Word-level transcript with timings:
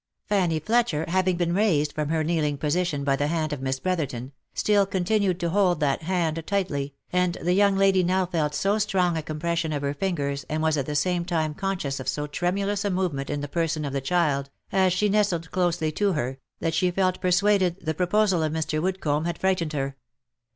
Fanny 0.25 0.59
Fletcher 0.59 1.05
having 1.07 1.37
been 1.37 1.53
raised 1.53 1.93
from 1.93 2.09
her 2.09 2.23
kneeling 2.23 2.57
position 2.57 3.03
by 3.03 3.15
the 3.15 3.27
hand 3.27 3.53
of 3.53 3.61
Miss 3.61 3.79
Brotherton, 3.79 4.31
still 4.55 4.87
continued 4.87 5.39
to 5.39 5.51
hold 5.51 5.79
that 5.79 6.01
hand 6.01 6.41
tightly, 6.47 6.95
and 7.13 7.37
the 7.39 7.53
young 7.53 7.77
lady 7.77 8.01
now 8.03 8.25
felt 8.25 8.55
so 8.55 8.79
strong 8.79 9.15
a 9.15 9.21
compression 9.21 9.71
of 9.71 9.83
her 9.83 9.93
fingers, 9.93 10.43
and 10.49 10.63
was 10.63 10.75
at 10.75 10.87
the 10.87 10.95
same 10.95 11.23
time 11.23 11.53
conscious 11.53 11.99
of 11.99 12.07
so 12.07 12.25
tremulous 12.25 12.83
a 12.83 12.89
movement 12.89 13.29
in 13.29 13.41
s2 13.41 13.43
260 13.43 13.43
THE 13.43 13.43
LIFE 13.43 13.75
AND 13.75 13.77
ADVENTURES 13.77 13.79
the 13.79 13.79
person 13.79 13.85
of 13.85 13.93
the 13.93 14.01
child, 14.01 14.49
as 14.71 14.93
she 14.93 15.09
nestled 15.09 15.51
closely 15.51 15.91
to 15.91 16.13
her, 16.13 16.37
that 16.59 16.73
she 16.73 16.89
felt 16.89 17.21
persuaded 17.21 17.85
the 17.85 17.93
proposal 17.93 18.41
of 18.41 18.51
Mr. 18.51 18.81
Woodcomb 18.81 19.25
had 19.25 19.37
frightened 19.37 19.73
her. 19.73 19.95